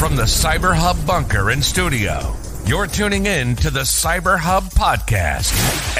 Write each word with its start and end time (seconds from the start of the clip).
From 0.00 0.16
the 0.16 0.22
Cyber 0.22 0.74
Hub 0.74 0.96
bunker 1.06 1.50
and 1.50 1.62
studio, 1.62 2.34
you're 2.64 2.86
tuning 2.86 3.26
in 3.26 3.54
to 3.56 3.68
the 3.70 3.80
Cyber 3.80 4.38
Hub 4.38 4.62
podcast. 4.70 5.52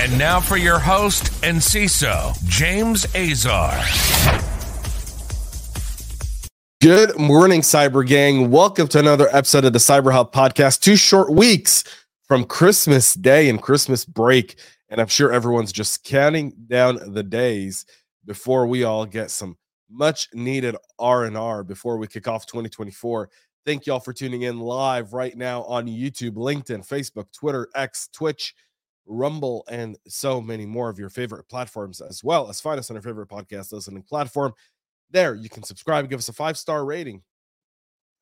And 0.03 0.19
now 0.19 0.41
for 0.41 0.57
your 0.57 0.79
host 0.79 1.45
and 1.45 1.59
CISO, 1.59 2.33
James 2.47 3.05
Azar. 3.15 3.79
Good 6.81 7.19
morning, 7.19 7.61
Cyber 7.61 8.07
Gang. 8.07 8.51
Welcome 8.51 8.89
to 8.89 8.99
another 8.99 9.29
episode 9.33 9.67
of 9.67 9.75
the 9.75 9.79
Cyber 9.79 10.13
Hub 10.15 10.33
podcast. 10.33 10.81
Two 10.81 10.97
short 10.97 11.31
weeks 11.31 11.85
from 12.27 12.45
Christmas 12.45 13.13
Day 13.13 13.51
and 13.51 13.61
Christmas 13.61 14.07
break. 14.07 14.59
And 14.89 14.99
I'm 14.99 15.09
sure 15.09 15.31
everyone's 15.31 15.73
just 15.73 16.05
counting 16.05 16.55
down 16.69 17.13
the 17.13 17.23
days 17.23 17.85
before 18.25 18.67
we 18.67 18.83
all 18.83 19.05
get 19.05 19.31
some 19.31 19.59
much 19.91 20.29
needed 20.33 20.75
R&R 20.99 21.65
before 21.65 21.99
we 21.99 22.07
kick 22.07 22.29
off 22.29 22.47
2024. 22.47 23.29
Thank 23.67 23.87
y'all 23.87 24.01
for 24.01 24.15
tuning 24.15 24.43
in 24.43 24.59
live 24.59 25.13
right 25.13 25.37
now 25.37 25.65
on 25.65 25.87
YouTube, 25.87 26.33
LinkedIn, 26.33 26.87
Facebook, 26.89 27.27
Twitter, 27.31 27.69
X, 27.75 28.09
Twitch, 28.11 28.55
Rumble, 29.07 29.67
and 29.69 29.99
so 30.09 30.41
many 30.41 30.65
more 30.65 30.89
of 30.89 30.99
your 30.99 31.11
favorite 31.11 31.47
platforms, 31.47 32.01
as 32.01 32.25
well 32.25 32.49
as 32.49 32.59
find 32.59 32.79
us 32.79 32.91
on 32.91 32.95
your 32.95 33.03
favorite 33.03 33.29
podcast 33.29 33.71
listening 33.73 34.03
platform. 34.03 34.55
There, 35.11 35.35
you 35.35 35.51
can 35.51 35.63
subscribe, 35.63 36.09
give 36.09 36.21
us 36.21 36.31
a 36.31 36.33
five 36.33 36.57
star 36.57 36.87
rating. 36.87 37.23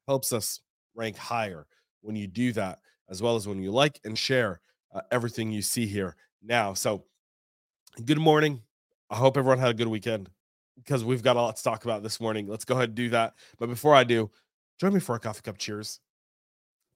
Helps 0.09 0.32
us 0.32 0.60
rank 0.96 1.16
higher 1.16 1.66
when 2.01 2.16
you 2.16 2.27
do 2.27 2.52
that, 2.55 2.80
as 3.09 3.23
well 3.23 3.37
as 3.37 3.46
when 3.46 3.62
you 3.62 3.70
like 3.70 4.01
and 4.05 4.18
share 4.18 4.60
uh, 4.93 5.02
everything 5.12 5.52
you 5.52 5.62
see 5.62 5.87
here 5.87 6.16
now. 6.43 6.74
So, 6.74 7.05
good 8.05 8.18
morning. 8.18 8.62
I 9.09 9.15
hope 9.15 9.37
everyone 9.37 9.60
had 9.60 9.70
a 9.70 9.74
good 9.74 9.88
weekend 9.88 10.30
because 10.77 11.05
we've 11.05 11.23
got 11.23 11.37
a 11.37 11.43
lot 11.43 11.57
to 11.57 11.62
talk 11.62 11.84
about 11.84 12.02
this 12.02 12.20
morning. 12.20 12.48
Let's 12.48 12.65
go 12.65 12.74
ahead 12.74 12.88
and 12.88 12.96
do 12.96 13.10
that. 13.10 13.34
But 13.59 13.68
before 13.68 13.95
I 13.95 14.02
do, 14.02 14.30
Join 14.78 14.95
me 14.95 15.00
for 15.00 15.16
a 15.16 15.20
coffee 15.20 15.42
cup 15.42 15.59
cheers. 15.59 16.00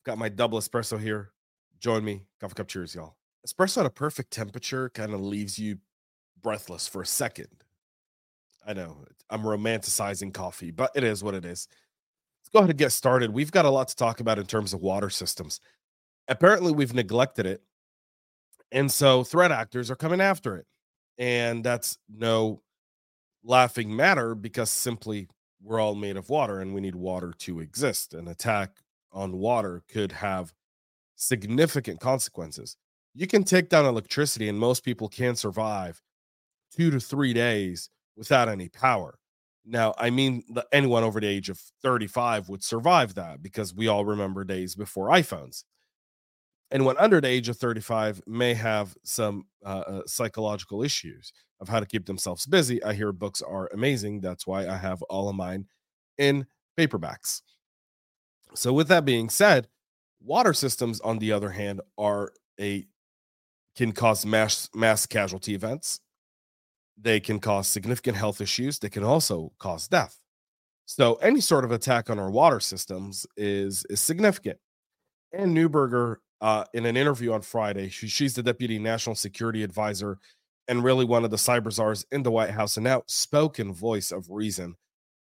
Got 0.05 0.19
my 0.19 0.29
double 0.29 0.59
espresso 0.59 1.01
here. 1.01 1.33
Join 1.81 2.05
me. 2.05 2.23
Coffee 2.41 2.55
cup 2.55 2.69
cheers, 2.69 2.95
y'all. 2.95 3.17
Espresso 3.47 3.79
at 3.79 3.87
a 3.87 3.91
perfect 3.91 4.31
temperature 4.31 4.89
kind 4.91 5.13
of 5.13 5.21
leaves 5.21 5.59
you 5.59 5.79
breathless 6.43 6.87
for 6.87 7.03
a 7.03 7.07
second. 7.07 7.49
I 8.67 8.73
know 8.73 9.05
I'm 9.31 9.43
romanticizing 9.43 10.33
coffee, 10.33 10.71
but 10.71 10.93
it 10.95 11.03
is 11.03 11.25
what 11.25 11.35
it 11.35 11.45
is. 11.45 11.67
Let's 12.41 12.51
go 12.53 12.61
ahead 12.61 12.71
and 12.71 12.79
get 12.79 12.93
started. 12.93 13.33
We've 13.33 13.51
got 13.51 13.65
a 13.65 13.71
lot 13.71 13.89
to 13.89 13.97
talk 13.97 14.21
about 14.21 14.39
in 14.39 14.47
terms 14.47 14.73
of 14.73 14.81
water 14.81 15.11
systems. 15.11 15.61
Apparently, 16.29 16.73
we've 16.73 16.95
neglected 16.95 17.47
it. 17.47 17.63
And 18.71 18.91
so 18.91 19.25
threat 19.25 19.51
actors 19.51 19.91
are 19.91 19.97
coming 19.97 20.21
after 20.21 20.57
it. 20.57 20.67
And 21.19 21.65
that's 21.65 21.99
no 22.09 22.63
laughing 23.45 23.95
matter 23.95 24.35
because 24.35 24.71
simply 24.71 25.29
we're 25.63 25.81
all 25.81 25.95
made 25.95 26.17
of 26.17 26.29
water 26.29 26.61
and 26.61 26.75
we 26.75 26.81
need 26.81 26.95
water 26.97 27.33
to 27.39 27.61
exist. 27.61 28.15
An 28.15 28.29
attack 28.29 28.79
on 29.13 29.39
water 29.39 29.83
could 29.89 30.13
have 30.13 30.53
significant 31.15 32.01
consequences. 32.01 32.77
You 33.15 33.27
can 33.27 33.45
take 33.45 33.69
down 33.69 33.85
electricity, 33.85 34.49
and 34.49 34.59
most 34.59 34.85
people 34.85 35.09
can 35.09 35.37
survive 35.37 36.01
two 36.75 36.91
to 36.91 36.99
three 36.99 37.35
days 37.35 37.91
without 38.17 38.49
any 38.49 38.69
power. 38.69 39.19
Now, 39.65 39.95
I 39.99 40.11
mean, 40.11 40.43
anyone 40.73 41.05
over 41.05 41.21
the 41.21 41.27
age 41.27 41.49
of 41.49 41.59
35 41.83 42.49
would 42.49 42.65
survive 42.65 43.15
that 43.15 43.43
because 43.43 43.75
we 43.75 43.87
all 43.87 44.05
remember 44.05 44.45
days 44.45 44.75
before 44.75 45.09
iPhones. 45.09 45.65
Anyone 46.73 46.97
under 46.99 47.21
the 47.21 47.29
age 47.29 47.51
of 47.51 47.59
35 47.59 48.23
may 48.27 48.55
have 48.55 48.97
some 49.05 49.45
uh, 49.65 49.85
uh, 49.87 50.03
psychological 50.07 50.83
issues 50.83 51.31
of 51.61 51.69
how 51.69 51.79
to 51.79 51.87
keep 51.87 52.07
themselves 52.07 52.47
busy. 52.47 52.83
I 52.83 52.95
hear 52.95 53.13
books 53.13 53.43
are 53.43 53.69
amazing. 53.75 54.23
That's 54.23 54.47
why 54.47 54.67
I 54.67 54.79
have 54.79 55.03
all 55.03 55.29
of 55.29 55.37
mine 55.37 55.67
in 56.17 56.47
paperbacks. 56.79 57.43
So, 58.55 58.73
with 58.73 58.89
that 58.89 59.05
being 59.05 59.29
said, 59.29 59.69
water 60.23 60.55
systems, 60.55 60.99
on 61.01 61.19
the 61.19 61.33
other 61.33 61.51
hand, 61.51 61.83
are 61.99 62.33
a 62.59 62.87
can 63.77 63.93
cause 63.93 64.25
mass 64.25 64.71
mass 64.75 65.05
casualty 65.07 65.55
events. 65.55 66.01
They 66.99 67.21
can 67.21 67.39
cause 67.39 67.69
significant 67.69 68.17
health 68.17 68.41
issues. 68.41 68.79
They 68.79 68.91
can 68.91 69.05
also 69.05 69.53
cause 69.59 69.89
death. 69.89 70.19
So, 70.87 71.15
any 71.17 71.41
sort 71.41 71.65
of 71.65 71.73
attack 71.73 72.09
on 72.09 72.19
our 72.19 72.31
water 72.31 72.61
systems 72.61 73.27
is 73.37 73.85
is 73.91 74.01
significant. 74.01 74.59
And 75.33 75.57
Neuberger, 75.57 76.17
uh, 76.43 76.65
in 76.75 76.85
an 76.87 76.97
interview 76.97 77.33
on 77.33 77.41
Friday, 77.41 77.89
she, 77.89 78.09
she's 78.09 78.35
the 78.35 78.43
deputy 78.43 78.79
national 78.79 79.15
security 79.15 79.63
advisor 79.63 80.19
and 80.69 80.85
really 80.85 81.05
one 81.05 81.25
of 81.25 81.31
the 81.31 81.37
cyber 81.37 81.73
czars 81.73 82.05
in 82.11 82.23
the 82.23 82.31
White 82.31 82.51
House, 82.51 82.77
an 82.77 82.87
outspoken 82.87 83.73
voice 83.73 84.11
of 84.11 84.29
reason, 84.29 84.75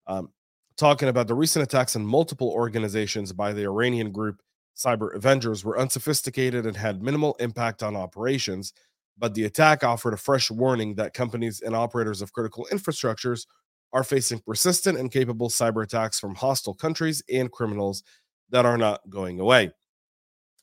um, 0.07 0.31
talking 0.77 1.09
about 1.09 1.27
the 1.27 1.35
recent 1.35 1.63
attacks 1.63 1.97
on 1.97 2.07
multiple 2.07 2.51
organizations 2.51 3.33
by 3.33 3.53
the 3.53 3.65
Iranian 3.65 4.13
group 4.13 4.41
Cyber 4.77 5.15
Avengers 5.17 5.65
were 5.65 5.79
unsophisticated 5.79 6.67
and 6.67 6.77
had 6.77 7.03
minimal 7.03 7.35
impact 7.41 7.83
on 7.83 7.97
operations. 7.97 8.75
But 9.19 9.33
the 9.33 9.45
attack 9.45 9.83
offered 9.83 10.13
a 10.13 10.19
fresh 10.19 10.51
warning 10.51 10.95
that 10.97 11.15
companies 11.15 11.63
and 11.63 11.75
operators 11.75 12.21
of 12.21 12.35
critical 12.35 12.69
infrastructures 12.71 13.47
are 13.95 14.05
facing 14.05 14.41
persistent 14.41 14.99
and 14.99 15.11
capable 15.11 15.49
cyber 15.49 15.83
attacks 15.83 16.21
from 16.21 16.35
hostile 16.35 16.75
countries 16.75 17.23
and 17.33 17.51
criminals 17.51 18.03
that 18.51 18.67
are 18.67 18.77
not 18.77 19.01
going 19.09 19.41
away. 19.41 19.73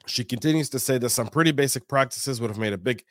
She 0.05 0.23
continues 0.23 0.69
to 0.69 0.79
say 0.79 0.97
that 0.97 1.09
some 1.09 1.27
pretty 1.27 1.51
basic 1.51 1.87
practices 1.87 2.41
would 2.41 2.49
have 2.49 2.59
made 2.59 2.73
a 2.73 2.77
big 2.77 3.03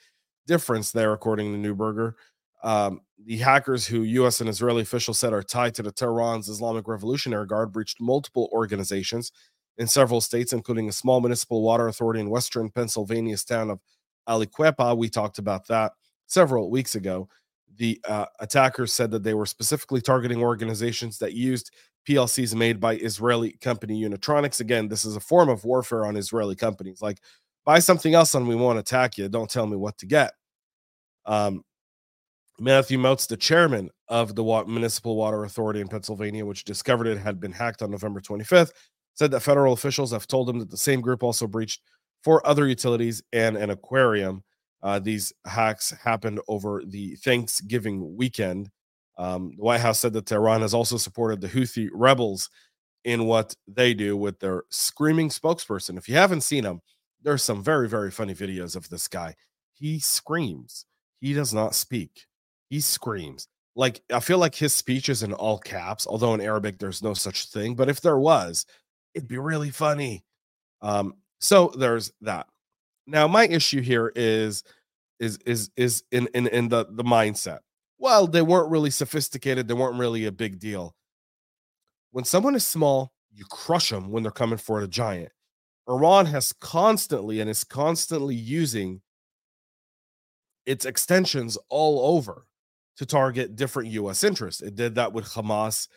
difference 0.47 0.93
there, 0.93 1.13
according 1.13 1.53
to 1.53 1.75
Neuberger. 1.75 2.15
Um, 2.63 3.01
the 3.25 3.39
hackers 3.39 3.87
who 3.87 4.03
U.S. 4.03 4.41
and 4.41 4.49
Israeli 4.49 4.83
officials 4.83 5.19
said 5.19 5.33
are 5.33 5.43
tied 5.43 5.75
to 5.77 5.83
the 5.83 5.93
Tehran's 5.93 6.49
Islamic 6.49 6.87
Revolutionary 6.87 7.47
Guard 7.47 7.73
breached 7.73 8.01
multiple 8.01 8.49
organizations 8.53 9.33
in 9.79 9.87
several 9.87 10.21
states, 10.21 10.53
including 10.53 10.89
a 10.89 10.93
small 10.93 11.21
municipal 11.21 11.63
water 11.63 11.89
authority 11.89 12.21
in 12.21 12.31
western 12.31 12.71
Pennsylvania's 12.71 13.45
town 13.45 13.71
of 13.71 13.81
Aliquippa. 14.29 14.97
We 14.97 15.09
talked 15.09 15.39
about 15.39 15.67
that 15.69 15.93
several 16.27 16.71
weeks 16.71 16.95
ago. 16.95 17.29
The 17.77 18.01
uh, 18.07 18.27
attackers 18.41 18.93
said 18.93 19.11
that 19.13 19.23
they 19.23 19.35
were 19.35 19.47
specifically 19.47 20.01
targeting 20.01 20.43
organizations 20.43 21.19
that 21.19 21.33
used 21.33 21.71
PLCs 22.09 22.55
made 22.55 22.81
by 22.81 22.97
Israeli 22.97 23.53
company 23.61 24.03
Unitronics. 24.03 24.61
Again, 24.61 24.89
this 24.89 25.05
is 25.05 25.17
a 25.17 25.21
form 25.21 25.49
of 25.49 25.65
warfare 25.65 26.05
on 26.05 26.17
Israeli 26.17 26.57
companies. 26.57 27.01
Like 27.01 27.19
buy 27.65 27.79
something 27.79 28.15
else 28.15 28.35
and 28.35 28.49
we 28.49 28.57
won't 28.57 28.79
attack 28.79 29.17
you. 29.17 29.29
Don't 29.29 29.51
tell 29.51 29.67
me 29.67 29.77
what 29.77 29.99
to 29.99 30.07
get. 30.07 30.33
Um, 31.27 31.65
Matthew 32.59 32.99
Mottes, 32.99 33.27
the 33.27 33.37
chairman 33.37 33.91
of 34.09 34.35
the 34.35 34.45
Municipal 34.67 35.17
Water 35.17 35.45
Authority 35.45 35.81
in 35.81 35.89
Pennsylvania, 35.89 36.45
which 36.45 36.65
discovered 36.65 37.07
it 37.07 37.19
had 37.19 37.41
been 37.41 37.53
hacked 37.53 37.83
on 37.83 37.91
November 37.91 38.21
25th, 38.21 38.73
said 39.15 39.31
that 39.31 39.41
federal 39.41 39.73
officials 39.73 40.13
have 40.13 40.27
told 40.27 40.49
him 40.49 40.59
that 40.59 40.71
the 40.71 40.77
same 40.77 41.01
group 41.01 41.23
also 41.23 41.47
breached 41.47 41.81
four 42.23 42.47
other 42.47 42.67
utilities 42.67 43.23
and 43.33 43.57
an 43.57 43.71
aquarium. 43.71 44.43
Uh, 44.83 44.99
these 44.99 45.33
hacks 45.47 45.91
happened 46.03 46.41
over 46.49 46.83
the 46.85 47.15
Thanksgiving 47.17 48.17
weekend. 48.17 48.71
Um, 49.19 49.55
the 49.57 49.63
White 49.63 49.81
House 49.81 50.01
said 50.01 50.13
that 50.15 50.27
Tehran 50.27 50.63
has 50.63 50.75
also 50.75 50.97
supported 50.97 51.41
the 51.41 51.49
Houthi 51.49 51.89
rebels 51.93 52.51
in 53.05 53.27
what 53.27 53.55
they 53.67 53.95
do 53.95 54.17
with 54.17 54.39
their 54.39 54.65
screaming 54.71 55.29
spokesperson. 55.29 55.99
If 55.99 56.09
you 56.09 56.15
haven't 56.15 56.43
seen 56.43 56.65
him, 56.65 56.81
there's 57.23 57.43
some 57.43 57.63
very 57.63 57.89
very 57.89 58.11
funny 58.11 58.35
videos 58.35 58.77
of 58.77 58.89
this 58.89 59.09
guy. 59.09 59.35
He 59.75 59.99
screams. 60.01 60.87
He 61.21 61.33
does 61.33 61.55
not 61.55 61.75
speak. 61.75 62.27
He 62.69 62.81
screams. 62.81 63.49
Like 63.75 64.03
i 64.13 64.21
feel 64.21 64.39
like 64.39 64.55
his 64.55 64.75
speech 64.75 65.09
is 65.09 65.23
in 65.23 65.33
all 65.33 65.59
caps 65.59 66.07
although 66.07 66.35
in 66.35 66.43
arabic 66.43 66.79
there's 66.79 67.03
no 67.03 67.15
such 67.15 67.47
thing 67.47 67.75
but 67.75 67.89
if 67.89 68.03
there 68.03 68.19
was 68.19 68.67
it'd 69.15 69.29
be 69.29 69.39
really 69.39 69.71
funny. 69.71 70.25
Um 70.83 71.15
so 71.41 71.73
there's 71.79 72.13
that 72.21 72.47
now 73.07 73.27
my 73.27 73.47
issue 73.47 73.81
here 73.81 74.13
is 74.15 74.63
is 75.21 75.39
is 75.47 75.71
is 75.77 76.05
in 76.11 76.29
in 76.35 76.47
in 76.49 76.69
the 76.69 76.87
the 76.91 77.05
mindset 77.05 77.61
well 77.99 78.27
they 78.27 78.43
weren't 78.43 78.71
really 78.71 78.91
sophisticated 78.91 79.69
they 79.69 79.75
weren't 79.75 79.99
really 79.99 80.27
a 80.27 80.33
big 80.33 80.59
deal 80.59 80.95
when 82.11 82.25
someone 82.25 82.55
is 82.55 82.67
small 82.67 83.13
you 83.33 83.45
crush 83.51 83.91
them 83.91 84.11
when 84.11 84.23
they're 84.23 84.33
coming 84.33 84.59
for 84.59 84.81
a 84.81 84.89
giant 84.89 85.33
Iran 85.89 86.27
has 86.27 86.53
constantly 86.53 87.41
and 87.41 87.51
is 87.51 87.65
constantly 87.65 88.35
using 88.35 89.01
its 90.65 90.85
extensions 90.85 91.59
all 91.69 92.17
over 92.17 92.47
to 92.97 93.07
target 93.07 93.57
different 93.57 93.91
US 93.91 94.23
interests. 94.23 94.63
It 94.63 94.77
did 94.77 94.95
that 94.95 95.13
with 95.13 95.27
Hamas 95.27 95.89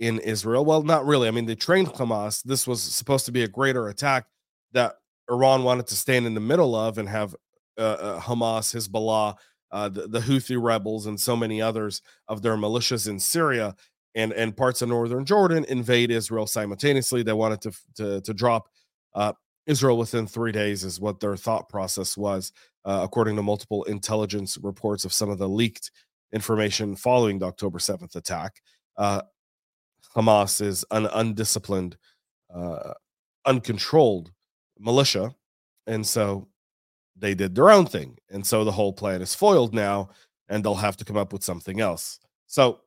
in 0.00 0.18
Israel. 0.20 0.64
Well, 0.64 0.82
not 0.82 1.04
really. 1.04 1.28
I 1.28 1.30
mean, 1.30 1.46
they 1.46 1.54
trained 1.54 1.88
Hamas. 1.88 2.42
This 2.42 2.66
was 2.66 2.82
supposed 2.82 3.26
to 3.26 3.32
be 3.32 3.42
a 3.42 3.48
greater 3.48 3.88
attack 3.88 4.26
that 4.72 4.96
Iran 5.30 5.62
wanted 5.64 5.86
to 5.88 5.96
stand 5.96 6.26
in 6.26 6.34
the 6.34 6.40
middle 6.40 6.74
of 6.74 6.98
and 6.98 7.08
have 7.08 7.34
uh, 7.78 7.82
uh, 7.82 8.20
Hamas, 8.20 8.74
Hezbollah, 8.74 9.36
uh, 9.72 9.88
the, 9.88 10.06
the 10.06 10.20
Houthi 10.20 10.60
rebels, 10.60 11.06
and 11.06 11.18
so 11.18 11.34
many 11.36 11.60
others 11.60 12.02
of 12.28 12.42
their 12.42 12.56
militias 12.56 13.08
in 13.08 13.18
Syria 13.18 13.74
and, 14.14 14.32
and 14.32 14.56
parts 14.56 14.82
of 14.82 14.88
northern 14.88 15.24
Jordan 15.24 15.64
invade 15.68 16.10
Israel 16.10 16.46
simultaneously. 16.46 17.22
They 17.22 17.32
wanted 17.32 17.60
to, 17.62 17.72
to, 17.96 18.20
to 18.20 18.34
drop 18.34 18.68
uh, 19.14 19.32
Israel 19.66 19.98
within 19.98 20.26
three 20.26 20.52
days 20.52 20.84
is 20.84 21.00
what 21.00 21.18
their 21.18 21.36
thought 21.36 21.68
process 21.68 22.16
was, 22.16 22.52
uh, 22.84 23.00
according 23.02 23.34
to 23.36 23.42
multiple 23.42 23.82
intelligence 23.84 24.56
reports 24.62 25.04
of 25.04 25.12
some 25.12 25.30
of 25.30 25.38
the 25.38 25.48
leaked 25.48 25.90
information 26.32 26.94
following 26.94 27.38
the 27.38 27.46
October 27.46 27.78
7th 27.78 28.14
attack. 28.14 28.60
Uh, 28.96 29.22
Hamas 30.14 30.60
is 30.60 30.84
an 30.92 31.06
undisciplined 31.06 31.96
uncontrolled 33.46 34.30
militia. 34.84 35.34
And 35.86 36.06
so 36.06 36.46
they 37.16 37.34
did 37.34 37.54
their 37.54 37.70
own 37.70 37.86
thing. 37.86 38.18
And 38.30 38.46
so 38.46 38.64
the 38.64 38.72
whole 38.72 38.92
plan 38.92 39.22
is 39.22 39.34
foiled 39.34 39.74
now, 39.74 40.10
and 40.48 40.64
they'll 40.64 40.74
have 40.74 40.96
to 40.98 41.04
come 41.04 41.16
up 41.16 41.32
with 41.32 41.42
something 41.42 41.80
else. 41.80 42.20
So 42.46 42.80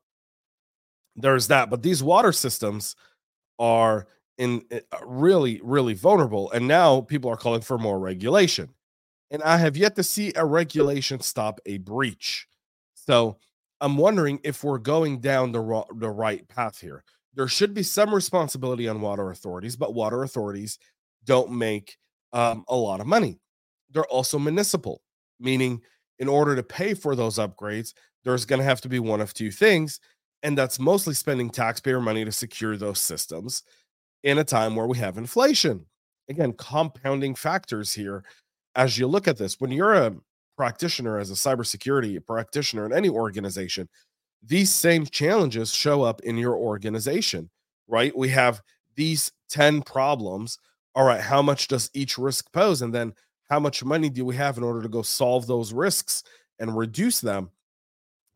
there's 1.16 1.48
that. 1.48 1.70
But 1.70 1.82
these 1.82 2.02
water 2.02 2.32
systems 2.32 2.94
are 3.58 4.06
in 4.38 4.64
uh, 4.72 4.78
really, 5.04 5.60
really 5.64 5.94
vulnerable. 5.94 6.50
And 6.52 6.68
now 6.68 7.00
people 7.00 7.30
are 7.30 7.36
calling 7.36 7.60
for 7.60 7.76
more 7.78 7.98
regulation. 7.98 8.70
And 9.30 9.42
I 9.42 9.58
have 9.58 9.76
yet 9.76 9.96
to 9.96 10.02
see 10.02 10.32
a 10.36 10.44
regulation 10.44 11.20
stop 11.20 11.60
a 11.66 11.78
breach. 11.78 12.46
So 12.94 13.36
I'm 13.80 13.96
wondering 13.96 14.40
if 14.44 14.62
we're 14.64 14.78
going 14.78 15.20
down 15.20 15.52
the, 15.52 15.60
ro- 15.60 15.86
the 15.96 16.10
right 16.10 16.46
path 16.48 16.80
here. 16.80 17.02
There 17.34 17.48
should 17.48 17.74
be 17.74 17.82
some 17.82 18.14
responsibility 18.14 18.88
on 18.88 19.00
water 19.00 19.30
authorities, 19.30 19.76
but 19.76 19.94
water 19.94 20.22
authorities 20.22 20.78
don't 21.28 21.52
make 21.52 21.98
um, 22.32 22.64
a 22.68 22.74
lot 22.74 23.00
of 23.00 23.06
money. 23.06 23.38
They're 23.90 24.06
also 24.06 24.38
municipal, 24.38 25.02
meaning 25.38 25.82
in 26.18 26.26
order 26.26 26.56
to 26.56 26.62
pay 26.62 26.94
for 26.94 27.14
those 27.14 27.38
upgrades, 27.38 27.92
there's 28.24 28.46
going 28.46 28.58
to 28.58 28.64
have 28.64 28.80
to 28.80 28.88
be 28.88 28.98
one 28.98 29.20
of 29.20 29.34
two 29.34 29.50
things. 29.50 30.00
And 30.42 30.56
that's 30.56 30.80
mostly 30.80 31.14
spending 31.14 31.50
taxpayer 31.50 32.00
money 32.00 32.24
to 32.24 32.32
secure 32.32 32.76
those 32.76 32.98
systems 32.98 33.62
in 34.24 34.38
a 34.38 34.44
time 34.44 34.74
where 34.74 34.86
we 34.86 34.98
have 34.98 35.18
inflation. 35.18 35.84
Again, 36.30 36.54
compounding 36.54 37.34
factors 37.34 37.92
here 37.92 38.24
as 38.74 38.98
you 38.98 39.06
look 39.06 39.28
at 39.28 39.36
this. 39.36 39.60
When 39.60 39.70
you're 39.70 39.94
a 39.94 40.16
practitioner, 40.56 41.18
as 41.18 41.30
a 41.30 41.34
cybersecurity 41.34 42.24
practitioner 42.26 42.86
in 42.86 42.92
any 42.92 43.08
organization, 43.10 43.88
these 44.42 44.72
same 44.72 45.04
challenges 45.04 45.72
show 45.72 46.02
up 46.02 46.20
in 46.22 46.38
your 46.38 46.56
organization, 46.56 47.50
right? 47.86 48.16
We 48.16 48.28
have 48.30 48.62
these 48.94 49.30
10 49.50 49.82
problems. 49.82 50.58
All 50.98 51.04
right, 51.04 51.20
how 51.20 51.42
much 51.42 51.68
does 51.68 51.90
each 51.94 52.18
risk 52.18 52.52
pose? 52.52 52.82
And 52.82 52.92
then 52.92 53.12
how 53.48 53.60
much 53.60 53.84
money 53.84 54.10
do 54.10 54.24
we 54.24 54.34
have 54.34 54.56
in 54.56 54.64
order 54.64 54.82
to 54.82 54.88
go 54.88 55.02
solve 55.02 55.46
those 55.46 55.72
risks 55.72 56.24
and 56.58 56.76
reduce 56.76 57.20
them? 57.20 57.50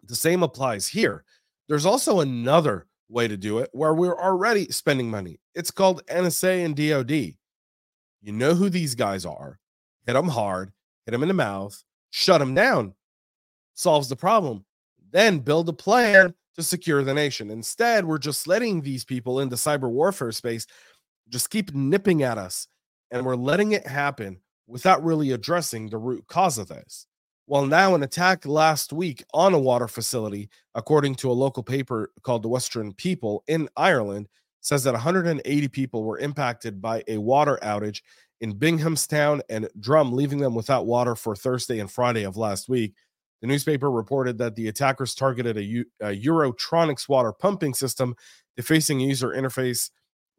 The 0.05 0.15
same 0.15 0.45
applies 0.45 0.87
here. 0.87 1.25
There's 1.69 1.85
also 1.85 2.21
another 2.21 2.87
way 3.09 3.27
to 3.27 3.37
do 3.37 3.59
it 3.59 3.69
where 3.73 3.95
we're 3.95 4.17
already 4.17 4.67
spending 4.67 5.11
money. 5.11 5.41
It's 5.57 5.73
called 5.73 6.07
NSA 6.07 6.65
and 6.65 6.77
DoD. 6.77 7.35
You 8.21 8.33
know 8.33 8.55
who 8.55 8.69
these 8.69 8.95
guys 8.95 9.27
are. 9.27 9.59
Hit 10.07 10.13
them 10.13 10.29
hard, 10.29 10.71
hit 11.05 11.11
them 11.11 11.23
in 11.23 11.29
the 11.29 11.35
mouth, 11.35 11.83
shut 12.11 12.39
them 12.39 12.55
down. 12.55 12.95
Solves 13.75 14.09
the 14.09 14.15
problem. 14.15 14.65
Then 15.11 15.41
build 15.41 15.69
a 15.69 15.73
plan 15.73 16.33
to 16.55 16.63
secure 16.63 17.03
the 17.03 17.13
nation. 17.13 17.51
Instead, 17.51 18.05
we're 18.05 18.19
just 18.19 18.47
letting 18.47 18.83
these 18.83 19.05
people 19.05 19.41
in 19.41 19.49
the 19.49 19.57
cyber 19.57 19.91
warfare 19.91 20.31
space 20.31 20.65
just 21.33 21.51
keep 21.51 21.75
nipping 21.75 22.23
at 22.23 22.39
us 22.39 22.69
and 23.11 23.25
we're 23.25 23.37
letting 23.37 23.73
it 23.73 23.87
happen 23.87 24.39
without 24.67 25.03
really 25.03 25.33
addressing 25.33 25.89
the 25.89 25.99
root 25.99 26.27
cause 26.29 26.59
of 26.59 26.69
this. 26.69 27.07
Well, 27.47 27.67
now 27.67 27.95
an 27.95 28.03
attack 28.03 28.47
last 28.47 28.93
week 28.93 29.25
on 29.35 29.53
a 29.53 29.59
water 29.59 29.89
facility, 29.89 30.49
according 30.75 31.17
to 31.17 31.31
a 31.31 31.33
local 31.33 31.63
paper 31.63 32.11
called 32.23 32.43
the 32.43 32.49
Western 32.49 32.93
People 32.95 33.43
in 33.49 33.69
Ireland, 33.77 34.29
says 34.61 34.85
that 34.85 34.93
180 34.93 35.69
people 35.69 36.05
were 36.05 36.19
impacted 36.19 36.81
by 36.81 37.03
a 37.09 37.19
water 37.19 37.59
outage 37.63 38.01
in 38.41 38.53
Binghamstown 38.53 39.43
and 39.49 39.69
Drum, 39.81 40.13
leaving 40.13 40.39
them 40.39 40.55
without 40.55 40.87
water 40.87 41.17
for 41.17 41.35
Thursday 41.35 41.81
and 41.81 41.91
Friday 41.91 42.23
of 42.23 42.37
last 42.37 42.69
week. 42.69 42.95
The 43.41 43.49
newspaper 43.49 43.91
reported 43.91 44.39
that 44.39 44.55
the 44.55 44.69
attackers 44.69 45.17
targeted 45.17 45.57
a, 45.57 45.63
U- 45.63 45.85
a 46.01 46.17
Unitronics 46.17 47.09
water 47.09 47.33
pumping 47.33 47.75
system, 47.75 48.15
defacing 48.57 49.01
user 49.01 49.31
interface 49.31 49.91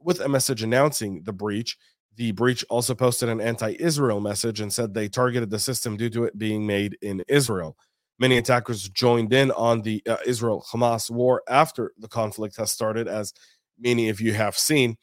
with 0.04 0.20
a 0.20 0.30
message 0.30 0.64
announcing 0.64 1.24
the 1.24 1.34
breach. 1.34 1.78
The 2.16 2.32
breach 2.32 2.64
also 2.70 2.94
posted 2.94 3.30
an 3.30 3.42
anti 3.42 3.76
Israel 3.80 4.22
message 4.22 4.60
and 4.60 4.72
said 4.72 4.94
they 4.94 5.10
targeted 5.10 5.50
the 5.50 5.60
system 5.60 5.98
due 5.98 6.10
to 6.12 6.26
it 6.26 6.38
being 6.38 6.66
made 6.66 6.98
in 7.02 7.24
Israel. 7.28 7.78
Many 8.20 8.38
attackers 8.38 8.88
joined 8.90 9.34
in 9.34 9.52
on 9.52 9.82
the 9.82 10.04
uh, 10.08 10.18
Israel 10.26 10.64
Hamas 10.72 11.10
war 11.10 11.42
after 11.50 11.92
the 11.98 12.08
conflict 12.08 12.56
has 12.58 12.72
started, 12.72 13.08
as 13.08 13.34
many 13.80 14.10
of 14.10 14.22
you 14.22 14.34
have 14.34 14.58
seen. 14.58 14.98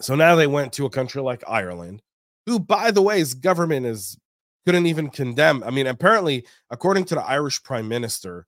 So 0.00 0.14
now 0.14 0.34
they 0.34 0.46
went 0.46 0.72
to 0.74 0.86
a 0.86 0.90
country 0.90 1.20
like 1.22 1.44
Ireland, 1.46 2.02
who, 2.46 2.58
by 2.58 2.90
the 2.90 3.02
way, 3.02 3.18
his 3.18 3.34
government 3.34 3.86
is 3.86 4.18
couldn't 4.64 4.86
even 4.86 5.10
condemn. 5.10 5.62
I 5.62 5.70
mean, 5.70 5.86
apparently, 5.86 6.44
according 6.70 7.04
to 7.06 7.14
the 7.14 7.22
Irish 7.22 7.62
Prime 7.62 7.86
Minister, 7.86 8.46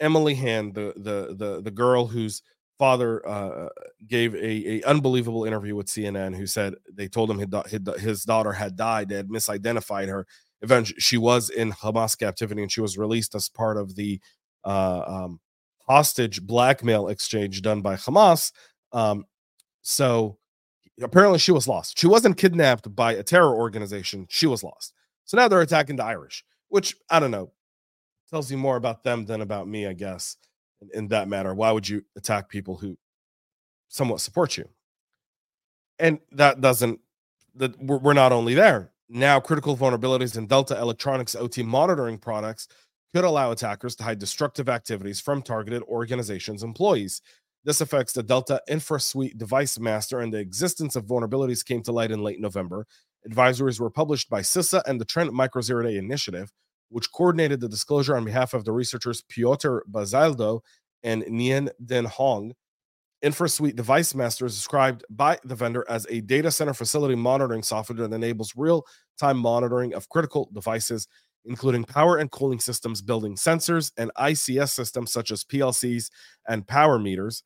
Emily 0.00 0.34
Hand, 0.34 0.74
the 0.74 0.92
the 0.96 1.34
the 1.34 1.62
the 1.62 1.70
girl 1.70 2.06
who's 2.06 2.42
father 2.78 3.26
uh, 3.28 3.68
gave 4.06 4.34
a, 4.34 4.38
a 4.78 4.82
unbelievable 4.84 5.44
interview 5.44 5.76
with 5.76 5.86
CNN, 5.86 6.36
who 6.36 6.46
said 6.46 6.74
they 6.92 7.08
told 7.08 7.30
him 7.30 7.38
his, 7.98 8.24
daughter 8.24 8.52
had 8.52 8.76
died. 8.76 9.08
They 9.08 9.16
had 9.16 9.28
misidentified 9.28 10.08
her. 10.08 10.26
Eventually, 10.62 11.00
she 11.00 11.18
was 11.18 11.50
in 11.50 11.72
Hamas 11.72 12.18
captivity 12.18 12.62
and 12.62 12.72
she 12.72 12.80
was 12.80 12.98
released 12.98 13.34
as 13.34 13.48
part 13.48 13.76
of 13.76 13.94
the 13.96 14.20
uh, 14.64 15.02
um, 15.06 15.40
hostage 15.86 16.42
blackmail 16.42 17.08
exchange 17.08 17.62
done 17.62 17.82
by 17.82 17.96
Hamas. 17.96 18.52
Um, 18.92 19.24
so 19.82 20.38
apparently, 21.02 21.38
she 21.38 21.52
was 21.52 21.68
lost. 21.68 21.98
She 21.98 22.06
wasn't 22.06 22.38
kidnapped 22.38 22.94
by 22.94 23.12
a 23.12 23.22
terror 23.22 23.54
organization. 23.54 24.26
She 24.30 24.46
was 24.46 24.62
lost. 24.62 24.94
So 25.26 25.36
now 25.36 25.48
they're 25.48 25.60
attacking 25.60 25.96
the 25.96 26.04
Irish, 26.04 26.44
which 26.68 26.96
I 27.10 27.20
don't 27.20 27.30
know 27.30 27.52
tells 28.30 28.50
you 28.50 28.56
more 28.56 28.76
about 28.76 29.04
them 29.04 29.26
than 29.26 29.42
about 29.42 29.68
me, 29.68 29.86
I 29.86 29.92
guess 29.92 30.38
in, 30.92 31.08
that 31.08 31.28
matter. 31.28 31.54
Why 31.54 31.70
would 31.72 31.88
you 31.88 32.02
attack 32.16 32.48
people 32.48 32.76
who 32.76 32.96
somewhat 33.88 34.20
support 34.20 34.56
you? 34.56 34.68
And 35.98 36.18
that 36.32 36.60
doesn't 36.60 37.00
that 37.56 37.78
we're, 37.80 38.12
not 38.12 38.32
only 38.32 38.54
there 38.54 38.92
now 39.08 39.38
critical 39.38 39.76
vulnerabilities 39.76 40.36
in 40.36 40.46
delta 40.46 40.78
electronics 40.78 41.34
ot 41.34 41.64
monitoring 41.64 42.18
products 42.18 42.68
could 43.14 43.24
allow 43.24 43.52
attackers 43.52 43.94
to 43.94 44.02
hide 44.02 44.18
destructive 44.18 44.68
activities 44.68 45.20
from 45.20 45.42
targeted 45.42 45.82
organizations 45.84 46.62
employees 46.62 47.22
this 47.64 47.80
affects 47.80 48.12
the 48.12 48.22
delta 48.22 48.60
infrasuite 48.68 49.36
device 49.38 49.78
master 49.78 50.20
and 50.20 50.32
the 50.32 50.38
existence 50.38 50.96
of 50.96 51.06
vulnerabilities 51.06 51.64
came 51.64 51.82
to 51.82 51.92
light 51.92 52.10
in 52.10 52.22
late 52.22 52.40
november 52.40 52.86
advisories 53.28 53.78
were 53.78 53.90
published 53.90 54.28
by 54.28 54.40
cisa 54.40 54.82
and 54.86 55.00
the 55.00 55.04
trend 55.04 55.30
micro 55.32 55.62
zero 55.62 55.82
day 55.82 55.96
initiative 55.96 56.50
which 56.88 57.10
coordinated 57.12 57.60
the 57.60 57.68
disclosure 57.68 58.16
on 58.16 58.24
behalf 58.24 58.54
of 58.54 58.64
the 58.64 58.72
researchers 58.72 59.22
Piotr 59.28 59.78
Bazydło 59.90 60.60
and 61.02 61.24
Nien 61.28 61.70
Den 61.84 62.04
Hong. 62.04 62.54
InfraSuite 63.24 63.74
Device 63.74 64.14
Master 64.14 64.44
is 64.44 64.54
described 64.54 65.04
by 65.08 65.38
the 65.44 65.54
vendor 65.54 65.84
as 65.88 66.06
a 66.10 66.20
data 66.20 66.50
center 66.50 66.74
facility 66.74 67.14
monitoring 67.14 67.62
software 67.62 67.96
that 67.96 68.14
enables 68.14 68.52
real 68.54 68.84
time 69.18 69.38
monitoring 69.38 69.94
of 69.94 70.08
critical 70.10 70.50
devices, 70.52 71.08
including 71.46 71.84
power 71.84 72.18
and 72.18 72.30
cooling 72.30 72.60
systems, 72.60 73.00
building 73.00 73.34
sensors, 73.34 73.92
and 73.96 74.10
ICS 74.18 74.70
systems 74.70 75.10
such 75.10 75.30
as 75.30 75.42
PLCs 75.42 76.10
and 76.48 76.66
power 76.66 76.98
meters. 76.98 77.44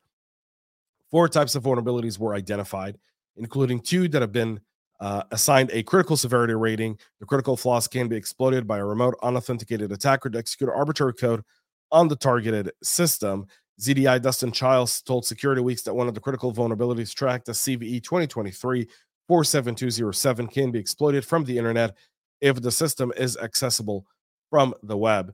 Four 1.11 1.29
types 1.29 1.55
of 1.55 1.63
vulnerabilities 1.63 2.19
were 2.19 2.35
identified, 2.35 2.97
including 3.37 3.79
two 3.79 4.09
that 4.09 4.21
have 4.21 4.33
been 4.33 4.59
uh, 4.99 5.23
assigned 5.31 5.69
a 5.71 5.83
critical 5.83 6.17
severity 6.17 6.53
rating. 6.53 6.97
The 7.19 7.25
critical 7.25 7.55
flaws 7.55 7.87
can 7.87 8.07
be 8.07 8.15
exploited 8.15 8.67
by 8.67 8.79
a 8.79 8.85
remote 8.85 9.15
unauthenticated 9.23 9.91
attacker 9.91 10.29
to 10.29 10.37
execute 10.37 10.69
arbitrary 10.69 11.13
code 11.13 11.43
on 11.91 12.07
the 12.07 12.15
targeted 12.15 12.71
system. 12.83 13.45
ZDI 13.79 14.21
Dustin 14.21 14.51
Childs 14.51 15.01
told 15.01 15.25
Security 15.25 15.61
Weeks 15.61 15.83
that 15.83 15.93
one 15.93 16.07
of 16.07 16.13
the 16.13 16.19
critical 16.19 16.53
vulnerabilities 16.53 17.13
tracked 17.13 17.47
as 17.47 17.57
CVE 17.59 18.03
2023 18.03 18.87
47207 19.27 20.47
can 20.47 20.71
be 20.71 20.79
exploited 20.79 21.23
from 21.23 21.45
the 21.45 21.57
internet 21.57 21.95
if 22.41 22.61
the 22.61 22.71
system 22.71 23.13
is 23.15 23.37
accessible 23.37 24.05
from 24.49 24.73
the 24.83 24.97
web. 24.97 25.33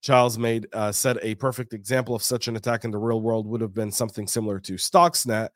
Childs 0.00 0.38
made 0.38 0.66
uh, 0.72 0.90
said 0.90 1.18
a 1.22 1.34
perfect 1.36 1.74
example 1.74 2.14
of 2.14 2.22
such 2.22 2.48
an 2.48 2.56
attack 2.56 2.84
in 2.84 2.90
the 2.90 2.98
real 2.98 3.20
world 3.20 3.46
would 3.46 3.60
have 3.60 3.74
been 3.74 3.92
something 3.92 4.26
similar 4.26 4.58
to 4.58 4.74
Stuxnet, 4.74 5.50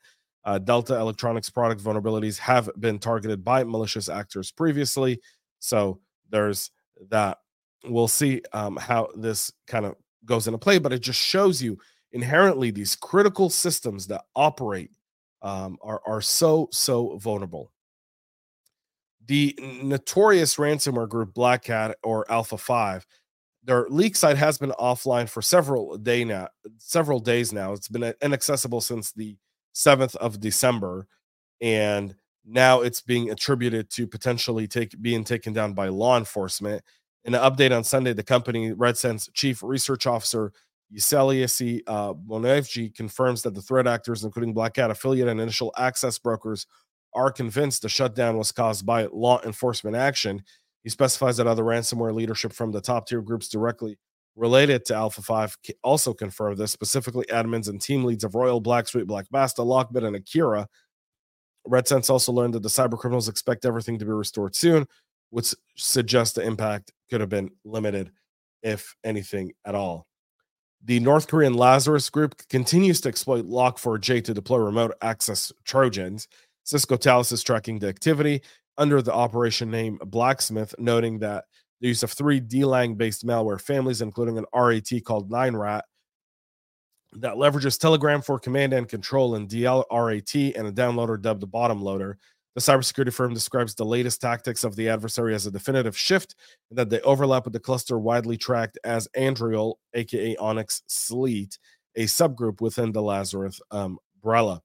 uh, 0.47 0.57
Delta 0.57 0.95
Electronics 0.97 1.49
product 1.49 1.83
vulnerabilities 1.83 2.39
have 2.39 2.69
been 2.79 2.99
targeted 2.99 3.43
by 3.43 3.65
malicious 3.65 4.07
actors 4.07 4.49
previously. 4.49 5.19
So 5.59 5.99
there's 6.29 6.71
that. 7.09 7.39
We'll 7.83 8.07
see 8.07 8.41
um, 8.53 8.77
how 8.77 9.09
this 9.15 9.51
kind 9.67 9.85
of 9.85 9.95
goes 10.25 10.47
into 10.47 10.57
play, 10.57 10.79
but 10.79 10.93
it 10.93 10.99
just 10.99 11.19
shows 11.19 11.61
you 11.61 11.77
inherently 12.13 12.71
these 12.71 12.95
critical 12.95 13.49
systems 13.49 14.07
that 14.07 14.23
operate 14.35 14.91
um, 15.41 15.77
are, 15.83 16.01
are 16.07 16.21
so, 16.21 16.69
so 16.71 17.17
vulnerable. 17.17 17.71
The 19.27 19.53
notorious 19.83 20.55
ransomware 20.55 21.09
group 21.09 21.33
BlackCat 21.33 21.93
or 22.03 22.25
ALPHV 22.25 23.03
their 23.63 23.85
leak 23.89 24.15
site 24.15 24.37
has 24.37 24.57
been 24.57 24.71
offline 24.79 25.27
for 25.27 25.41
several 25.41 25.97
day 25.97 26.23
now 26.23 26.47
several 26.77 27.19
days 27.19 27.51
now 27.51 27.73
it's 27.73 27.89
been 27.89 28.13
inaccessible 28.21 28.79
since 28.79 29.11
the 29.11 29.35
7th 29.77 30.15
of 30.15 30.39
December. 30.39 31.07
And 31.61 32.15
now 32.45 32.81
it's 32.81 33.01
being 33.01 33.29
attributed 33.29 33.89
to 33.91 34.07
potentially 34.07 34.67
take 34.67 34.99
being 35.01 35.23
taken 35.23 35.53
down 35.53 35.73
by 35.73 35.89
law 35.89 36.17
enforcement. 36.17 36.83
In 37.25 37.35
an 37.35 37.41
update 37.41 37.75
on 37.75 37.83
Sunday, 37.83 38.13
the 38.13 38.23
company 38.23 38.71
Red 38.71 38.95
RedSense 38.95 39.29
chief 39.33 39.61
research 39.61 40.07
officer 40.07 40.53
Yuseliasi 40.93 41.81
uh, 41.85 42.13
Bonevji 42.13 42.95
confirms 42.95 43.41
that 43.41 43.53
the 43.53 43.61
threat 43.61 43.87
actors, 43.87 44.23
including 44.23 44.55
BlackCat 44.55 44.89
affiliate 44.89 45.27
and 45.27 45.41
initial 45.41 45.73
access 45.77 46.17
brokers, 46.17 46.65
are 47.13 47.31
convinced 47.31 47.81
the 47.81 47.89
shutdown 47.89 48.37
was 48.37 48.51
caused 48.51 48.85
by 48.85 49.07
law 49.11 49.41
enforcement 49.43 49.95
action. 49.95 50.41
He 50.83 50.89
specifies 50.89 51.35
that 51.37 51.47
other 51.47 51.63
ransomware 51.63 52.13
leadership 52.13 52.53
from 52.53 52.71
the 52.71 52.79
top 52.79 53.07
tier 53.07 53.21
groups 53.21 53.49
directly 53.49 53.97
related 54.37 54.85
to 54.85 54.93
ALPHV 54.93 55.71
also 55.83 56.13
confirmed 56.13 56.57
this, 56.57 56.71
specifically 56.71 57.25
admins 57.25 57.67
and 57.67 57.81
team 57.81 58.05
leads 58.05 58.23
of 58.23 58.35
Royal, 58.35 58.61
BlackSuit, 58.61 59.07
Black 59.07 59.25
Basta, 59.31 59.61
Lockbit, 59.61 60.05
and 60.05 60.15
Akira. 60.15 60.67
Red 61.65 61.87
Sense 61.87 62.09
also 62.09 62.31
learned 62.31 62.53
that 62.53 62.63
the 62.63 62.69
cyber 62.69 62.97
criminals 62.97 63.27
expect 63.27 63.65
everything 63.65 63.97
to 63.99 64.05
be 64.05 64.11
restored 64.11 64.55
soon, 64.55 64.85
which 65.31 65.53
suggests 65.75 66.35
the 66.35 66.45
impact 66.45 66.93
could 67.09 67.19
have 67.19 67.29
been 67.29 67.49
limited, 67.65 68.11
if 68.61 68.95
anything 69.03 69.51
at 69.65 69.75
all. 69.75 70.05
The 70.85 70.99
North 70.99 71.27
Korean 71.27 71.55
Lazarus 71.55 72.09
Group 72.09 72.35
continues 72.47 73.01
to 73.01 73.09
exploit 73.09 73.45
Log4j 73.45 74.23
to 74.23 74.33
deploy 74.33 74.59
remote 74.59 74.93
access 75.01 75.51
Trojans. 75.65 76.27
Cisco 76.63 76.95
Talos 76.95 77.31
is 77.33 77.43
tracking 77.43 77.79
the 77.79 77.87
activity 77.87 78.41
under 78.77 79.01
the 79.01 79.13
operation 79.13 79.71
name 79.71 79.99
Blacksmith, 80.05 80.75
noting 80.77 81.19
that 81.19 81.45
the 81.81 81.87
use 81.87 82.03
of 82.03 82.11
three 82.11 82.41
DLang 82.41 82.97
based 82.97 83.25
malware 83.25 83.61
families, 83.61 84.01
including 84.01 84.37
an 84.37 84.45
RAT 84.53 84.89
called 85.05 85.29
9rat, 85.29 85.81
that 87.13 87.35
leverages 87.35 87.79
Telegram 87.79 88.21
for 88.21 88.39
command 88.39 88.73
and 88.73 88.87
control 88.87 89.35
and 89.35 89.49
DLRAT 89.49 90.57
and 90.57 90.67
a 90.67 90.71
downloader 90.71 91.21
dubbed 91.21 91.41
the 91.41 91.47
bottom 91.47 91.81
loader. 91.81 92.17
The 92.55 92.61
cybersecurity 92.61 93.13
firm 93.13 93.33
describes 93.35 93.75
the 93.75 93.85
latest 93.85 94.19
tactics 94.19 94.63
of 94.63 94.75
the 94.75 94.89
adversary 94.89 95.35
as 95.35 95.45
a 95.45 95.51
definitive 95.51 95.95
shift 95.95 96.35
and 96.69 96.79
that 96.79 96.89
they 96.89 96.99
overlap 97.01 97.45
with 97.45 97.53
the 97.53 97.59
cluster 97.59 97.99
widely 97.99 98.35
tracked 98.35 98.79
as 98.83 99.07
Andariel, 99.15 99.75
aka 99.93 100.35
Onyx 100.37 100.81
Sleet, 100.87 101.59
a 101.95 102.05
subgroup 102.05 102.59
within 102.59 102.91
the 102.91 103.01
Lazarus 103.01 103.61
um, 103.69 103.99
umbrella. 104.27 104.61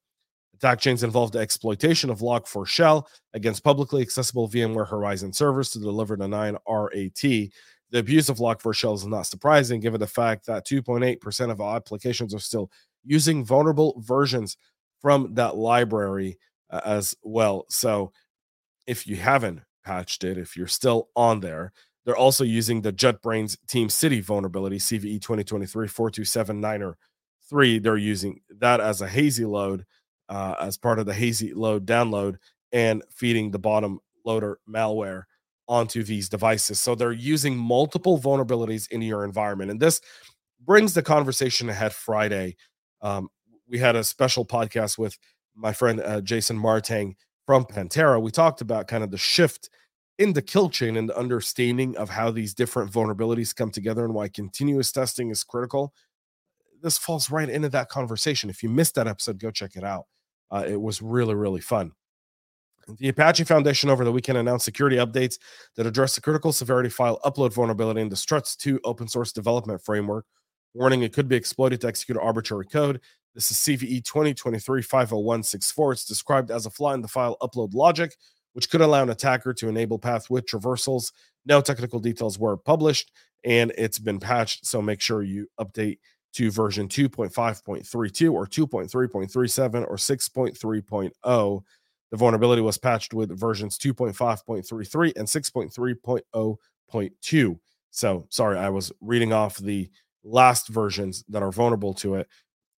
Attack 0.62 0.78
chains 0.78 1.02
involved 1.02 1.32
the 1.32 1.40
exploitation 1.40 2.08
of 2.08 2.20
Log4Shell 2.20 3.08
against 3.34 3.64
publicly 3.64 4.00
accessible 4.00 4.48
VMware 4.48 4.88
Horizon 4.88 5.32
servers 5.32 5.70
to 5.70 5.80
deliver 5.80 6.16
the 6.16 6.28
9RAT. 6.28 7.50
The 7.90 7.98
abuse 7.98 8.28
of 8.28 8.36
Log4Shell 8.36 8.94
is 8.94 9.04
not 9.04 9.26
surprising 9.26 9.80
given 9.80 9.98
the 9.98 10.06
fact 10.06 10.46
that 10.46 10.64
2.8% 10.64 11.50
of 11.50 11.60
all 11.60 11.74
applications 11.74 12.32
are 12.32 12.38
still 12.38 12.70
using 13.04 13.44
vulnerable 13.44 14.00
versions 14.06 14.56
from 15.00 15.34
that 15.34 15.56
library 15.56 16.38
uh, 16.70 16.80
as 16.84 17.16
well. 17.24 17.66
So 17.68 18.12
if 18.86 19.04
you 19.04 19.16
haven't 19.16 19.62
patched 19.84 20.22
it, 20.22 20.38
if 20.38 20.56
you're 20.56 20.68
still 20.68 21.08
on 21.16 21.40
there, 21.40 21.72
they're 22.04 22.14
also 22.14 22.44
using 22.44 22.82
the 22.82 22.92
JetBrains 22.92 23.56
Team 23.66 23.88
City 23.88 24.20
vulnerability, 24.20 24.78
CVE 24.78 25.20
2023 25.20 25.88
4279 25.88 26.94
3. 27.50 27.78
They're 27.80 27.96
using 27.96 28.42
that 28.60 28.80
as 28.80 29.00
a 29.00 29.08
hazy 29.08 29.44
load 29.44 29.84
uh, 30.32 30.54
as 30.60 30.78
part 30.78 30.98
of 30.98 31.04
the 31.04 31.12
hazy 31.12 31.52
load 31.52 31.84
download 31.84 32.36
and 32.72 33.02
feeding 33.10 33.50
the 33.50 33.58
bottom 33.58 34.00
loader 34.24 34.58
malware 34.66 35.24
onto 35.68 36.02
these 36.02 36.30
devices. 36.30 36.80
So 36.80 36.94
they're 36.94 37.12
using 37.12 37.54
multiple 37.54 38.18
vulnerabilities 38.18 38.90
in 38.90 39.02
your 39.02 39.24
environment. 39.24 39.70
And 39.70 39.78
this 39.78 40.00
brings 40.58 40.94
the 40.94 41.02
conversation 41.02 41.68
ahead 41.68 41.92
Friday. 41.92 42.56
Um, 43.02 43.28
we 43.68 43.78
had 43.78 43.94
a 43.94 44.02
special 44.02 44.46
podcast 44.46 44.96
with 44.96 45.18
my 45.54 45.74
friend 45.74 46.00
uh, 46.00 46.22
Jason 46.22 46.56
Mar-Tang 46.56 47.14
from 47.44 47.66
Pentera. 47.66 48.20
We 48.20 48.30
talked 48.30 48.62
about 48.62 48.88
kind 48.88 49.04
of 49.04 49.10
the 49.10 49.18
shift 49.18 49.68
in 50.18 50.32
the 50.32 50.40
kill 50.40 50.70
chain 50.70 50.96
and 50.96 51.10
the 51.10 51.18
understanding 51.18 51.94
of 51.98 52.08
how 52.08 52.30
these 52.30 52.54
different 52.54 52.90
vulnerabilities 52.90 53.54
come 53.54 53.70
together 53.70 54.02
and 54.02 54.14
why 54.14 54.28
continuous 54.28 54.92
testing 54.92 55.30
is 55.30 55.44
critical. 55.44 55.92
This 56.82 56.96
falls 56.96 57.30
right 57.30 57.50
into 57.50 57.68
that 57.68 57.90
conversation. 57.90 58.48
If 58.48 58.62
you 58.62 58.70
missed 58.70 58.94
that 58.94 59.06
episode, 59.06 59.38
go 59.38 59.50
check 59.50 59.76
it 59.76 59.84
out. 59.84 60.06
Uh, 60.52 60.64
it 60.68 60.80
was 60.80 61.00
really, 61.00 61.34
really 61.34 61.60
fun. 61.60 61.92
The 62.98 63.08
Apache 63.08 63.44
Foundation 63.44 63.90
over 63.90 64.04
the 64.04 64.12
weekend 64.12 64.38
announced 64.38 64.64
security 64.64 64.96
updates 64.96 65.38
that 65.76 65.86
address 65.86 66.14
the 66.14 66.20
critical 66.20 66.52
severity 66.52 66.88
file 66.88 67.20
upload 67.24 67.52
vulnerability 67.52 68.00
in 68.00 68.08
the 68.08 68.16
Struts 68.16 68.56
2 68.56 68.80
open 68.84 69.08
source 69.08 69.32
development 69.32 69.80
framework, 69.82 70.26
warning 70.74 71.02
it 71.02 71.12
could 71.12 71.28
be 71.28 71.36
exploited 71.36 71.80
to 71.80 71.86
execute 71.86 72.18
arbitrary 72.18 72.66
code. 72.66 73.00
This 73.34 73.50
is 73.50 73.56
CVE 73.58 74.04
2023 74.04 74.82
50164. 74.82 75.92
It's 75.92 76.04
described 76.04 76.50
as 76.50 76.66
a 76.66 76.70
flaw 76.70 76.92
in 76.92 77.00
the 77.00 77.08
file 77.08 77.36
upload 77.40 77.72
logic, 77.72 78.16
which 78.52 78.68
could 78.68 78.80
allow 78.80 79.02
an 79.02 79.10
attacker 79.10 79.54
to 79.54 79.68
enable 79.68 79.98
path 79.98 80.28
with 80.28 80.46
traversals. 80.46 81.12
No 81.46 81.60
technical 81.60 82.00
details 82.00 82.38
were 82.38 82.56
published, 82.56 83.12
and 83.44 83.72
it's 83.78 83.98
been 83.98 84.20
patched. 84.20 84.66
So 84.66 84.82
make 84.82 85.00
sure 85.00 85.22
you 85.22 85.46
update 85.58 85.98
to 86.32 86.50
version 86.50 86.88
2.5.32 86.88 88.32
or 88.32 88.46
2.3.37 88.46 89.86
or 89.88 89.96
6.3.0. 89.96 91.62
The 92.10 92.16
vulnerability 92.16 92.62
was 92.62 92.78
patched 92.78 93.14
with 93.14 93.38
versions 93.38 93.78
2.5.33 93.78 95.12
and 95.16 95.26
6.3.0.2. 95.26 97.58
So, 97.90 98.26
sorry, 98.30 98.58
I 98.58 98.68
was 98.68 98.92
reading 99.00 99.32
off 99.32 99.56
the 99.58 99.88
last 100.24 100.68
versions 100.68 101.24
that 101.28 101.42
are 101.42 101.50
vulnerable 101.52 101.94
to 101.94 102.14
it 102.16 102.28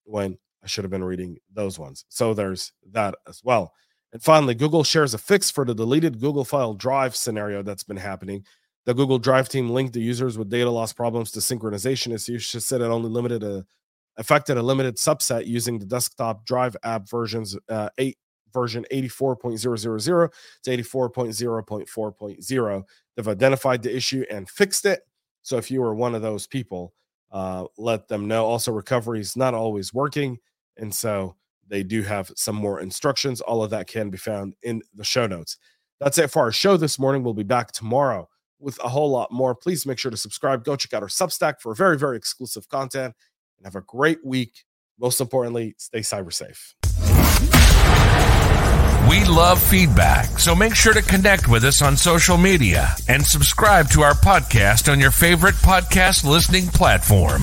when 0.05 0.39
I 0.63 0.67
should 0.67 0.85
have 0.85 0.91
been 0.91 1.05
reading 1.05 1.39
those 1.53 1.79
ones. 1.79 2.05
So, 2.09 2.35
there's 2.35 2.73
that 2.91 3.15
as 3.29 3.43
well. 3.45 3.73
And 4.13 4.23
finally, 4.23 4.55
Google 4.55 4.85
shares 4.85 5.15
a 5.15 5.19
fix 5.19 5.51
for 5.51 5.65
the 5.65 5.75
deleted 5.75 6.21
Google 6.21 6.45
File 6.45 6.75
Drive 6.75 7.17
scenario 7.17 7.63
that's 7.63 7.83
been 7.83 7.97
happening. 7.97 8.45
The 8.87 8.95
Google 8.95 9.19
Drive 9.19 9.49
team 9.49 9.71
linked 9.71 9.95
the 9.95 10.01
users 10.01 10.37
with 10.37 10.51
data 10.51 10.71
loss 10.71 10.93
problems 10.93 11.31
to 11.33 11.41
synchronization. 11.41 12.15
Issues. 12.15 12.43
She 12.43 12.61
said 12.61 12.81
it 12.81 12.85
only 12.85 13.09
limited 13.09 13.43
a 13.43 13.65
affected 14.17 14.57
a 14.57 14.63
limited 14.63 14.97
subset 14.97 15.47
using 15.47 15.79
the 15.79 15.87
desktop 15.87 16.47
drive 16.47 16.77
app 16.85 17.09
versions 17.09 17.57
uh, 17.69 17.89
8 17.99 18.17
version 18.53 18.87
84.000 18.93 20.31
to 20.63 20.71
84.0.4.0 20.71 22.83
they've 23.17 23.29
identified 23.29 23.83
the 23.83 23.95
issue 23.95 24.25
and 24.31 24.49
fixed 24.49 24.87
it. 24.87 25.01
So 25.43 25.57
if 25.57 25.71
you 25.71 25.81
were 25.81 25.95
one 25.95 26.15
of 26.15 26.23
those 26.23 26.47
people 26.47 26.95
uh, 27.33 27.65
let 27.77 28.07
them 28.07 28.29
know. 28.29 28.47
Also 28.47 28.71
recovery 28.71 29.19
is 29.19 29.37
not 29.37 29.55
always 29.55 29.93
working 29.93 30.39
and 30.77 30.95
so 30.95 31.35
they 31.67 31.83
do 31.83 32.03
have 32.03 32.31
some 32.37 32.55
more 32.55 32.81
instructions. 32.81 33.41
All 33.41 33.65
of 33.65 33.71
that 33.71 33.89
can 33.89 34.11
be 34.11 34.19
found 34.19 34.55
in 34.63 34.83
the 34.95 35.03
show 35.03 35.27
notes. 35.27 35.57
That's 35.99 36.19
it 36.19 36.31
for 36.31 36.43
our 36.43 36.53
show 36.53 36.77
this 36.77 36.99
morning. 36.99 37.25
We'll 37.25 37.35
be 37.35 37.43
back 37.43 37.73
tomorrow 37.73 38.29
with 38.65 38.83
a 38.83 38.89
whole 38.89 39.11
lot 39.11 39.31
more. 39.31 39.55
Please 39.55 39.87
make 39.87 39.99
sure 39.99 40.11
to 40.11 40.17
subscribe. 40.17 40.65
Go 40.65 40.75
check 40.77 40.95
out 40.95 41.03
our 41.03 41.09
Substack 41.09 41.61
for 41.61 41.75
very, 41.75 41.99
very 41.99 42.17
exclusive 42.17 42.69
content 42.69 43.15
and 43.59 43.67
have 43.67 43.77
a 43.77 43.83
great 43.83 44.25
week. 44.25 44.65
Most 44.99 45.21
importantly, 45.21 45.75
stay 45.79 46.01
cyber 46.01 46.33
safe. 46.33 46.75
We 49.09 49.23
love 49.27 49.63
feedback, 49.63 50.39
so 50.39 50.55
make 50.55 50.75
sure 50.75 50.95
to 50.95 51.03
connect 51.03 51.47
with 51.47 51.65
us 51.65 51.83
on 51.83 51.97
social 51.97 52.39
media 52.39 52.95
and 53.07 53.25
subscribe 53.25 53.91
to 53.91 54.01
our 54.01 54.15
podcast 54.15 54.91
on 54.91 54.99
your 54.99 55.11
favorite 55.11 55.57
podcast 55.57 56.25
listening 56.25 56.69
platform. 56.69 57.43